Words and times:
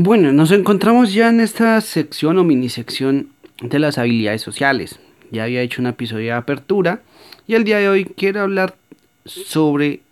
Bueno, 0.00 0.32
nos 0.32 0.52
encontramos 0.52 1.12
ya 1.12 1.28
en 1.28 1.40
esta 1.40 1.80
sección 1.80 2.38
o 2.38 2.44
mini 2.44 2.68
sección 2.68 3.30
de 3.60 3.80
las 3.80 3.98
habilidades 3.98 4.42
sociales. 4.42 5.00
Ya 5.32 5.42
había 5.42 5.60
hecho 5.60 5.82
un 5.82 5.88
episodio 5.88 6.26
de 6.26 6.32
apertura 6.34 7.00
y 7.48 7.54
el 7.54 7.64
día 7.64 7.78
de 7.78 7.88
hoy 7.88 8.04
quiero 8.04 8.42
hablar 8.42 8.76
sobre 9.24 10.02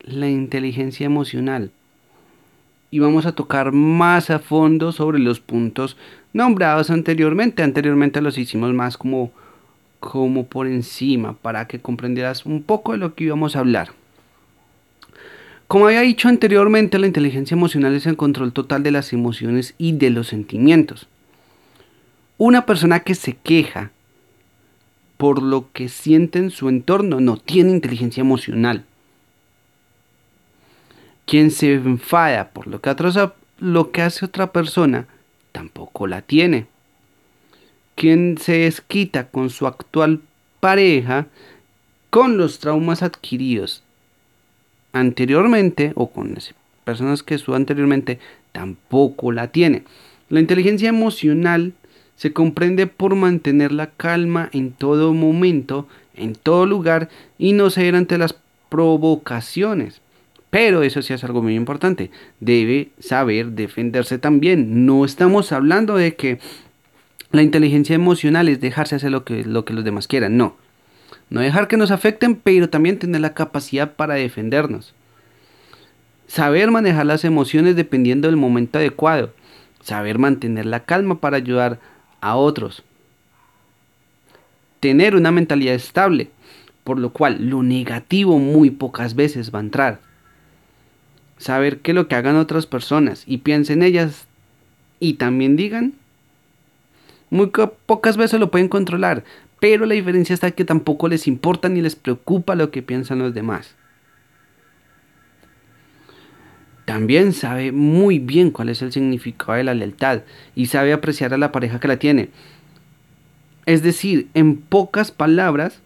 la 0.00 0.28
inteligencia 0.28 1.06
emocional. 1.06 1.70
Y 2.90 2.98
vamos 2.98 3.24
a 3.24 3.36
tocar 3.36 3.70
más 3.70 4.30
a 4.30 4.40
fondo 4.40 4.90
sobre 4.90 5.20
los 5.20 5.38
puntos 5.38 5.96
nombrados 6.32 6.90
anteriormente. 6.90 7.62
Anteriormente 7.62 8.20
los 8.20 8.38
hicimos 8.38 8.74
más 8.74 8.98
como, 8.98 9.30
como 10.00 10.46
por 10.46 10.66
encima 10.66 11.34
para 11.34 11.68
que 11.68 11.78
comprendieras 11.78 12.46
un 12.46 12.64
poco 12.64 12.94
de 12.94 12.98
lo 12.98 13.14
que 13.14 13.22
íbamos 13.22 13.54
a 13.54 13.60
hablar. 13.60 13.90
Como 15.68 15.86
había 15.86 16.02
dicho 16.02 16.28
anteriormente, 16.28 16.98
la 16.98 17.08
inteligencia 17.08 17.56
emocional 17.56 17.94
es 17.94 18.06
el 18.06 18.16
control 18.16 18.52
total 18.52 18.84
de 18.84 18.92
las 18.92 19.12
emociones 19.12 19.74
y 19.78 19.92
de 19.92 20.10
los 20.10 20.28
sentimientos. 20.28 21.08
Una 22.38 22.66
persona 22.66 23.00
que 23.00 23.16
se 23.16 23.34
queja 23.34 23.90
por 25.16 25.42
lo 25.42 25.72
que 25.72 25.88
siente 25.88 26.38
en 26.38 26.50
su 26.50 26.68
entorno 26.68 27.20
no 27.20 27.36
tiene 27.36 27.72
inteligencia 27.72 28.20
emocional. 28.20 28.84
Quien 31.24 31.50
se 31.50 31.74
enfada 31.74 32.50
por 32.50 32.68
lo 32.68 32.80
que, 32.80 34.02
hace 34.02 34.24
otra 34.24 34.52
persona 34.52 35.08
tampoco 35.50 36.06
la 36.06 36.22
tiene. 36.22 36.66
Quien 37.96 38.38
se 38.38 38.58
desquita 38.58 39.30
con 39.30 39.50
su 39.50 39.66
actual 39.66 40.20
pareja 40.60 41.26
con 42.10 42.36
los 42.36 42.60
traumas 42.60 43.02
adquiridos 43.02 43.82
anteriormente 45.00 45.92
o 45.94 46.10
con 46.10 46.34
las 46.34 46.54
personas 46.84 47.22
que 47.22 47.34
estuvo 47.34 47.56
anteriormente 47.56 48.18
tampoco 48.52 49.32
la 49.32 49.48
tiene. 49.48 49.82
La 50.28 50.40
inteligencia 50.40 50.88
emocional 50.88 51.72
se 52.16 52.32
comprende 52.32 52.86
por 52.86 53.14
mantener 53.14 53.72
la 53.72 53.88
calma 53.90 54.48
en 54.52 54.72
todo 54.72 55.12
momento, 55.12 55.86
en 56.14 56.34
todo 56.34 56.66
lugar 56.66 57.08
y 57.38 57.52
no 57.52 57.70
ceder 57.70 57.94
ante 57.94 58.18
las 58.18 58.34
provocaciones. 58.68 60.00
Pero 60.50 60.82
eso 60.82 61.02
sí 61.02 61.12
es 61.12 61.22
algo 61.24 61.42
muy 61.42 61.54
importante. 61.54 62.10
Debe 62.40 62.88
saber 62.98 63.48
defenderse 63.48 64.18
también. 64.18 64.86
No 64.86 65.04
estamos 65.04 65.52
hablando 65.52 65.96
de 65.96 66.14
que 66.14 66.38
la 67.32 67.42
inteligencia 67.42 67.94
emocional 67.94 68.48
es 68.48 68.60
dejarse 68.60 68.96
hacer 68.96 69.10
lo 69.10 69.24
que, 69.24 69.44
lo 69.44 69.64
que 69.64 69.74
los 69.74 69.84
demás 69.84 70.08
quieran. 70.08 70.36
No. 70.36 70.56
No 71.28 71.40
dejar 71.40 71.68
que 71.68 71.76
nos 71.76 71.90
afecten, 71.90 72.36
pero 72.36 72.70
también 72.70 72.98
tener 72.98 73.20
la 73.20 73.34
capacidad 73.34 73.94
para 73.94 74.14
defendernos. 74.14 74.94
Saber 76.26 76.70
manejar 76.70 77.06
las 77.06 77.24
emociones 77.24 77.76
dependiendo 77.76 78.28
del 78.28 78.36
momento 78.36 78.78
adecuado. 78.78 79.32
Saber 79.82 80.18
mantener 80.18 80.66
la 80.66 80.84
calma 80.84 81.20
para 81.20 81.36
ayudar 81.36 81.78
a 82.20 82.36
otros. 82.36 82.82
Tener 84.80 85.16
una 85.16 85.30
mentalidad 85.30 85.74
estable, 85.74 86.30
por 86.84 86.98
lo 86.98 87.10
cual 87.10 87.48
lo 87.48 87.62
negativo 87.62 88.38
muy 88.38 88.70
pocas 88.70 89.14
veces 89.14 89.52
va 89.54 89.58
a 89.58 89.62
entrar. 89.62 90.00
Saber 91.38 91.80
que 91.80 91.92
lo 91.92 92.08
que 92.08 92.14
hagan 92.14 92.36
otras 92.36 92.66
personas 92.66 93.24
y 93.26 93.38
piensen 93.38 93.82
ellas 93.82 94.26
y 95.00 95.14
también 95.14 95.56
digan, 95.56 95.94
muy 97.30 97.50
pocas 97.86 98.16
veces 98.16 98.40
lo 98.40 98.50
pueden 98.50 98.68
controlar, 98.68 99.24
pero 99.60 99.86
la 99.86 99.94
diferencia 99.94 100.34
está 100.34 100.50
que 100.50 100.64
tampoco 100.64 101.08
les 101.08 101.26
importa 101.26 101.68
ni 101.68 101.80
les 101.80 101.96
preocupa 101.96 102.54
lo 102.54 102.70
que 102.70 102.82
piensan 102.82 103.18
los 103.18 103.34
demás. 103.34 103.74
También 106.84 107.32
sabe 107.32 107.72
muy 107.72 108.20
bien 108.20 108.52
cuál 108.52 108.68
es 108.68 108.80
el 108.80 108.92
significado 108.92 109.54
de 109.54 109.64
la 109.64 109.74
lealtad 109.74 110.22
y 110.54 110.66
sabe 110.66 110.92
apreciar 110.92 111.34
a 111.34 111.38
la 111.38 111.50
pareja 111.50 111.80
que 111.80 111.88
la 111.88 111.98
tiene. 111.98 112.28
Es 113.66 113.82
decir, 113.82 114.28
en 114.34 114.58
pocas 114.58 115.10
palabras, 115.10 115.80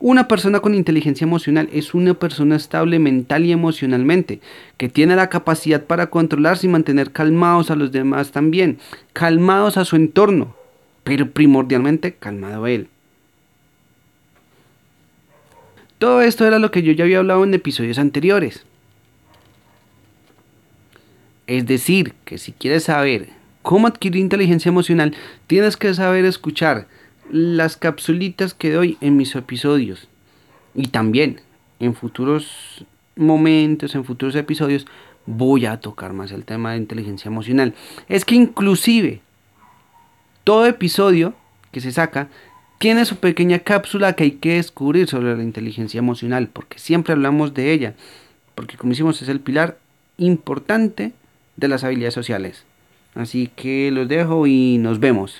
una 0.00 0.26
persona 0.26 0.58
con 0.58 0.74
inteligencia 0.74 1.24
emocional 1.24 1.68
es 1.72 1.94
una 1.94 2.14
persona 2.14 2.56
estable 2.56 2.98
mental 2.98 3.44
y 3.44 3.52
emocionalmente, 3.52 4.40
que 4.76 4.88
tiene 4.88 5.14
la 5.14 5.30
capacidad 5.30 5.84
para 5.84 6.10
controlarse 6.10 6.66
y 6.66 6.70
mantener 6.70 7.12
calmados 7.12 7.70
a 7.70 7.76
los 7.76 7.92
demás 7.92 8.32
también, 8.32 8.78
calmados 9.12 9.76
a 9.76 9.84
su 9.84 9.94
entorno, 9.94 10.56
pero 11.04 11.30
primordialmente 11.30 12.14
calmado 12.14 12.66
él. 12.66 12.88
Todo 15.98 16.22
esto 16.22 16.46
era 16.46 16.58
lo 16.58 16.70
que 16.70 16.82
yo 16.82 16.92
ya 16.92 17.04
había 17.04 17.18
hablado 17.18 17.44
en 17.44 17.54
episodios 17.54 17.98
anteriores. 17.98 18.64
Es 21.46 21.66
decir, 21.66 22.14
que 22.24 22.38
si 22.38 22.52
quieres 22.52 22.84
saber 22.84 23.28
cómo 23.62 23.86
adquirir 23.86 24.20
inteligencia 24.20 24.70
emocional, 24.70 25.14
tienes 25.46 25.76
que 25.76 25.94
saber 25.94 26.24
escuchar 26.24 26.88
las 27.30 27.76
capsulitas 27.76 28.54
que 28.54 28.72
doy 28.72 28.98
en 29.00 29.16
mis 29.16 29.34
episodios. 29.34 30.08
Y 30.74 30.88
también 30.88 31.40
en 31.80 31.94
futuros 31.94 32.84
momentos, 33.16 33.94
en 33.94 34.04
futuros 34.04 34.34
episodios, 34.34 34.86
voy 35.26 35.66
a 35.66 35.80
tocar 35.80 36.12
más 36.12 36.32
el 36.32 36.44
tema 36.44 36.72
de 36.72 36.78
inteligencia 36.78 37.28
emocional. 37.28 37.74
Es 38.08 38.24
que 38.24 38.34
inclusive 38.34 39.20
todo 40.44 40.66
episodio 40.66 41.34
que 41.72 41.80
se 41.80 41.90
saca 41.90 42.28
tiene 42.78 43.04
su 43.06 43.16
pequeña 43.16 43.60
cápsula 43.60 44.12
que 44.12 44.24
hay 44.24 44.30
que 44.32 44.56
descubrir 44.56 45.08
sobre 45.08 45.36
la 45.36 45.42
inteligencia 45.42 45.98
emocional, 45.98 46.48
porque 46.52 46.78
siempre 46.78 47.14
hablamos 47.14 47.54
de 47.54 47.72
ella, 47.72 47.94
porque 48.54 48.76
como 48.76 48.92
hicimos 48.92 49.22
es 49.22 49.28
el 49.28 49.40
pilar 49.40 49.78
importante 50.18 51.12
de 51.56 51.68
las 51.68 51.82
habilidades 51.82 52.14
sociales. 52.14 52.64
Así 53.14 53.48
que 53.54 53.90
los 53.90 54.08
dejo 54.08 54.46
y 54.46 54.78
nos 54.78 55.00
vemos. 55.00 55.32